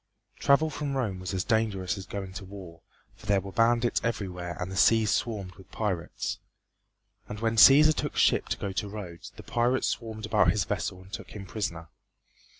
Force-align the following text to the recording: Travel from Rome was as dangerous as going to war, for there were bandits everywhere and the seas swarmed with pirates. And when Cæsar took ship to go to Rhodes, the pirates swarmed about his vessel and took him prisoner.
Travel 0.39 0.71
from 0.71 0.97
Rome 0.97 1.19
was 1.19 1.31
as 1.31 1.43
dangerous 1.43 1.95
as 1.95 2.07
going 2.07 2.33
to 2.33 2.43
war, 2.43 2.81
for 3.15 3.27
there 3.27 3.39
were 3.39 3.51
bandits 3.51 4.01
everywhere 4.03 4.57
and 4.59 4.71
the 4.71 4.75
seas 4.75 5.11
swarmed 5.11 5.53
with 5.57 5.69
pirates. 5.71 6.39
And 7.29 7.39
when 7.39 7.55
Cæsar 7.57 7.93
took 7.93 8.15
ship 8.15 8.47
to 8.49 8.57
go 8.57 8.71
to 8.71 8.89
Rhodes, 8.89 9.31
the 9.35 9.43
pirates 9.43 9.85
swarmed 9.89 10.25
about 10.25 10.49
his 10.49 10.63
vessel 10.65 11.03
and 11.03 11.13
took 11.13 11.35
him 11.35 11.45
prisoner. 11.45 11.89